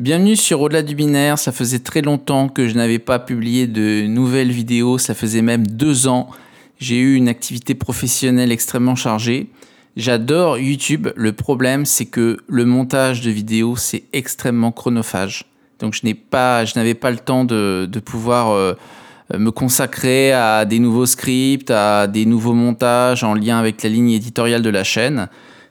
Bienvenue 0.00 0.34
sur 0.34 0.62
Au-delà 0.62 0.80
du 0.80 0.94
binaire. 0.94 1.38
Ça 1.38 1.52
faisait 1.52 1.80
très 1.80 2.00
longtemps 2.00 2.48
que 2.48 2.66
je 2.66 2.74
n'avais 2.74 2.98
pas 2.98 3.18
publié 3.18 3.66
de 3.66 4.06
nouvelles 4.06 4.50
vidéos. 4.50 4.96
Ça 4.96 5.12
faisait 5.12 5.42
même 5.42 5.66
deux 5.66 6.08
ans. 6.08 6.30
J'ai 6.78 6.96
eu 6.96 7.16
une 7.16 7.28
activité 7.28 7.74
professionnelle 7.74 8.50
extrêmement 8.50 8.96
chargée. 8.96 9.50
J'adore 9.98 10.56
YouTube. 10.56 11.08
Le 11.16 11.32
problème, 11.34 11.84
c'est 11.84 12.06
que 12.06 12.38
le 12.48 12.64
montage 12.64 13.20
de 13.20 13.30
vidéos, 13.30 13.76
c'est 13.76 14.04
extrêmement 14.14 14.72
chronophage. 14.72 15.44
Donc, 15.80 15.92
je 15.92 16.06
n'avais 16.06 16.94
pas 16.94 17.10
le 17.10 17.18
temps 17.18 17.44
de, 17.44 17.86
pouvoir 18.02 18.52
euh, 18.52 18.72
me 19.36 19.50
consacrer 19.50 20.32
à 20.32 20.64
des 20.64 20.78
nouveaux 20.78 21.04
scripts, 21.04 21.70
à 21.70 22.06
des 22.06 22.24
nouveaux 22.24 22.54
montages 22.54 23.22
en 23.22 23.34
lien 23.34 23.58
avec 23.58 23.82
la 23.82 23.90
ligne 23.90 24.12
éditoriale 24.12 24.62
de 24.62 24.70
la 24.70 24.82
chaîne. 24.82 25.28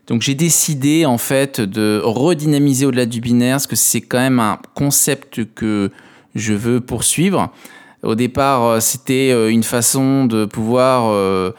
Donc 0.09 0.23
j'ai 0.23 0.33
décidé 0.33 1.05
en 1.05 1.19
fait 1.19 1.61
de 1.61 2.01
redynamiser 2.03 2.87
au-delà 2.87 3.05
du 3.05 3.21
binaire, 3.21 3.55
parce 3.55 3.67
que 3.67 3.75
c'est 3.75 4.01
quand 4.01 4.17
même 4.17 4.39
un 4.39 4.59
concept 4.73 5.53
que 5.53 5.91
je 6.33 6.53
veux 6.53 6.81
poursuivre. 6.81 7.51
Au 8.01 8.15
départ, 8.15 8.63
euh, 8.63 8.79
c'était 8.79 9.31
euh, 9.31 9.49
une 9.49 9.63
façon 9.63 10.25
de 10.25 10.45
pouvoir 10.45 11.11
euh, 11.11 11.51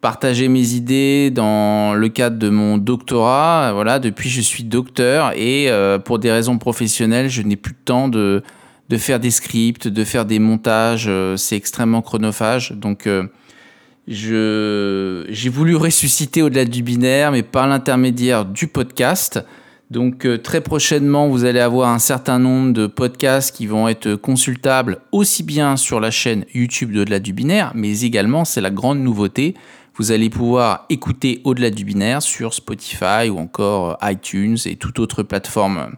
partager 0.00 0.48
mes 0.48 0.72
idées 0.72 1.30
dans 1.30 1.94
le 1.94 2.08
cadre 2.08 2.38
de 2.38 2.48
mon 2.48 2.78
doctorat. 2.78 3.72
Voilà, 3.74 3.98
depuis 3.98 4.30
je 4.30 4.40
suis 4.40 4.64
docteur 4.64 5.32
et 5.36 5.70
pour 6.04 6.18
des 6.18 6.30
raisons 6.30 6.58
professionnelles, 6.58 7.30
je 7.30 7.42
n'ai 7.42 7.56
plus 7.56 7.72
de 7.72 7.78
temps 7.84 8.08
de, 8.08 8.42
de 8.88 8.96
faire 8.96 9.18
des 9.18 9.30
scripts, 9.30 9.88
de 9.88 10.04
faire 10.04 10.26
des 10.26 10.38
montages. 10.38 11.10
C'est 11.36 11.56
extrêmement 11.56 12.02
chronophage. 12.02 12.72
Donc 12.72 13.08
j'ai 15.36 15.50
voulu 15.50 15.76
ressusciter 15.76 16.40
au-delà 16.40 16.64
du 16.64 16.82
binaire, 16.82 17.30
mais 17.30 17.42
par 17.42 17.68
l'intermédiaire 17.68 18.46
du 18.46 18.68
podcast. 18.68 19.44
Donc 19.90 20.24
euh, 20.24 20.38
très 20.38 20.62
prochainement, 20.62 21.28
vous 21.28 21.44
allez 21.44 21.60
avoir 21.60 21.90
un 21.90 21.98
certain 21.98 22.38
nombre 22.38 22.72
de 22.72 22.86
podcasts 22.86 23.54
qui 23.54 23.66
vont 23.66 23.86
être 23.86 24.14
consultables 24.14 24.98
aussi 25.12 25.42
bien 25.42 25.76
sur 25.76 26.00
la 26.00 26.10
chaîne 26.10 26.46
YouTube 26.54 26.90
d'au-delà 26.90 27.20
du 27.20 27.34
binaire, 27.34 27.72
mais 27.74 28.00
également, 28.00 28.46
c'est 28.46 28.62
la 28.62 28.70
grande 28.70 29.00
nouveauté, 29.00 29.54
vous 29.96 30.10
allez 30.10 30.30
pouvoir 30.30 30.86
écouter 30.88 31.42
au-delà 31.44 31.68
du 31.68 31.84
binaire 31.84 32.22
sur 32.22 32.54
Spotify 32.54 33.28
ou 33.30 33.38
encore 33.38 33.98
euh, 34.02 34.10
iTunes 34.10 34.56
et 34.64 34.76
toute 34.76 34.98
autre 34.98 35.22
plateforme 35.22 35.96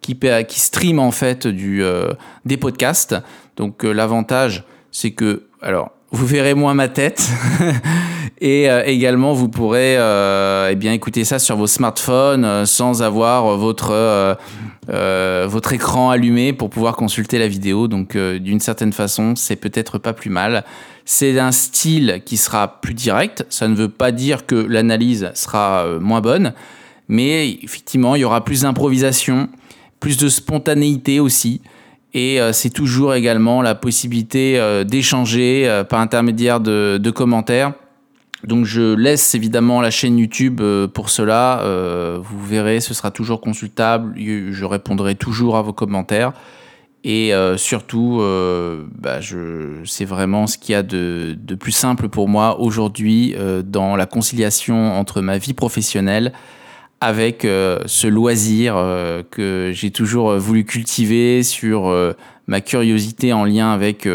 qui, 0.00 0.18
qui 0.48 0.60
stream 0.60 0.98
en 0.98 1.12
fait 1.12 1.46
euh, 1.46 2.14
des 2.44 2.56
podcasts. 2.56 3.14
Donc 3.56 3.84
l'avantage, 3.84 4.64
c'est 4.90 5.12
que, 5.12 5.44
alors, 5.60 5.92
vous 6.12 6.26
verrez 6.26 6.54
moins 6.54 6.74
ma 6.74 6.88
tête. 6.88 7.28
Et 8.40 8.68
euh, 8.68 8.82
également 8.84 9.34
vous 9.34 9.48
pourrez 9.48 9.96
euh, 9.96 10.68
eh 10.70 10.74
bien 10.74 10.92
écouter 10.92 11.24
ça 11.24 11.38
sur 11.38 11.56
vos 11.56 11.68
smartphones 11.68 12.44
euh, 12.44 12.66
sans 12.66 13.02
avoir 13.02 13.56
votre 13.56 14.36
votre 14.88 15.72
écran 15.72 16.10
allumé 16.10 16.52
pour 16.52 16.68
pouvoir 16.68 16.96
consulter 16.96 17.38
la 17.38 17.48
vidéo. 17.48 17.88
Donc 17.88 18.16
d'une 18.16 18.60
certaine 18.60 18.92
façon 18.92 19.34
c'est 19.36 19.56
peut-être 19.56 19.98
pas 19.98 20.12
plus 20.12 20.30
mal. 20.30 20.64
C'est 21.04 21.38
un 21.38 21.52
style 21.52 22.22
qui 22.26 22.36
sera 22.36 22.80
plus 22.80 22.94
direct. 22.94 23.46
Ça 23.48 23.68
ne 23.68 23.74
veut 23.74 23.88
pas 23.88 24.12
dire 24.12 24.44
que 24.44 24.56
l'analyse 24.56 25.30
sera 25.34 25.86
moins 26.00 26.20
bonne. 26.20 26.52
Mais 27.08 27.50
effectivement 27.62 28.16
il 28.16 28.22
y 28.22 28.24
aura 28.24 28.44
plus 28.44 28.62
d'improvisation 28.62 29.48
plus 30.00 30.16
de 30.16 30.28
spontanéité 30.28 31.20
aussi 31.20 31.62
et 32.14 32.40
euh, 32.40 32.52
c'est 32.52 32.70
toujours 32.70 33.14
également 33.14 33.62
la 33.62 33.74
possibilité 33.74 34.58
euh, 34.58 34.84
d'échanger 34.84 35.66
euh, 35.66 35.82
par 35.84 36.00
intermédiaire 36.00 36.60
de, 36.60 37.10
commentaires. 37.10 37.72
Donc 38.44 38.64
je 38.64 38.94
laisse 38.94 39.34
évidemment 39.34 39.80
la 39.80 39.90
chaîne 39.90 40.18
YouTube 40.18 40.60
pour 40.94 41.10
cela. 41.10 41.62
vous 42.18 42.44
verrez, 42.44 42.80
ce 42.80 42.92
sera 42.92 43.12
toujours 43.12 43.40
consultable. 43.40 44.14
Je 44.18 44.64
répondrai 44.64 45.14
toujours 45.14 45.56
à 45.56 45.62
vos 45.62 45.72
commentaires. 45.72 46.32
Et 47.04 47.32
surtout, 47.56 48.20
bah, 48.98 49.20
c'est 49.84 50.04
vraiment 50.04 50.48
ce 50.48 50.58
qu'il 50.58 50.72
y 50.72 50.74
a 50.74 50.82
de, 50.82 51.36
de, 51.38 51.54
plus 51.54 51.70
simple 51.70 52.08
pour 52.08 52.28
moi 52.28 52.58
aujourd'hui 52.58 53.36
dans 53.64 53.94
la 53.94 54.06
conciliation 54.06 54.98
entre 54.98 55.20
ma 55.20 55.38
vie 55.38 55.54
professionnelle 55.54 56.32
avec 57.02 57.44
euh, 57.44 57.80
ce 57.86 58.06
loisir 58.06 58.74
euh, 58.76 59.24
que 59.28 59.72
j'ai 59.74 59.90
toujours 59.90 60.30
euh, 60.30 60.38
voulu 60.38 60.64
cultiver 60.64 61.42
sur 61.42 61.92
ma 62.46 62.60
curiosité 62.60 63.32
en 63.32 63.44
lien 63.44 63.72
avec 63.72 64.06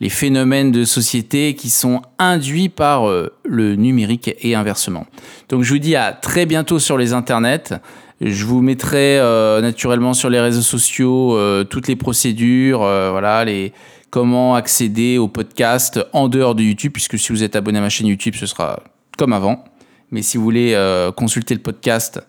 les 0.00 0.08
phénomènes 0.08 0.70
de 0.70 0.84
société 0.84 1.54
qui 1.54 1.70
sont 1.70 2.02
induits 2.18 2.68
par 2.68 3.08
le 3.44 3.74
numérique 3.74 4.34
et 4.40 4.54
inversement. 4.54 5.06
Donc 5.48 5.62
je 5.62 5.72
vous 5.72 5.78
dis 5.78 5.96
à 5.96 6.12
très 6.12 6.46
bientôt 6.46 6.78
sur 6.78 6.98
les 6.98 7.12
internets. 7.12 7.74
Je 8.20 8.44
vous 8.44 8.60
mettrai 8.60 9.18
naturellement 9.62 10.12
sur 10.12 10.28
les 10.30 10.40
réseaux 10.40 10.62
sociaux 10.62 11.38
toutes 11.64 11.88
les 11.88 11.96
procédures, 11.96 12.80
voilà, 12.80 13.44
les 13.44 13.72
comment 14.10 14.54
accéder 14.54 15.18
au 15.18 15.28
podcast 15.28 16.00
en 16.12 16.28
dehors 16.28 16.54
de 16.54 16.62
YouTube, 16.62 16.92
puisque 16.92 17.18
si 17.18 17.32
vous 17.32 17.42
êtes 17.42 17.56
abonné 17.56 17.78
à 17.78 17.82
ma 17.82 17.88
chaîne 17.88 18.08
YouTube, 18.08 18.34
ce 18.36 18.46
sera 18.46 18.82
comme 19.16 19.32
avant. 19.32 19.64
Mais 20.10 20.22
si 20.22 20.36
vous 20.36 20.44
voulez 20.44 20.74
euh, 20.74 21.12
consulter 21.12 21.54
le 21.54 21.60
podcast 21.60 22.20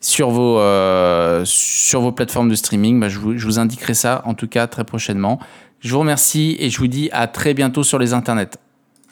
sur 0.00 0.30
vos, 0.30 0.58
euh, 0.58 1.42
sur 1.44 2.00
vos 2.00 2.12
plateformes 2.12 2.48
de 2.48 2.54
streaming, 2.54 3.00
bah, 3.00 3.08
je, 3.08 3.18
vous, 3.18 3.36
je 3.36 3.44
vous 3.44 3.58
indiquerai 3.58 3.94
ça 3.94 4.22
en 4.24 4.34
tout 4.34 4.48
cas 4.48 4.66
très 4.66 4.84
prochainement. 4.84 5.40
Je 5.80 5.92
vous 5.92 6.00
remercie 6.00 6.56
et 6.58 6.70
je 6.70 6.78
vous 6.78 6.86
dis 6.86 7.08
à 7.12 7.26
très 7.26 7.54
bientôt 7.54 7.82
sur 7.82 7.98
les 7.98 8.12
internets. 8.12 8.56